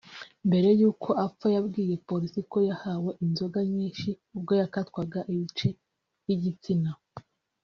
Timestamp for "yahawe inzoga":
2.69-3.59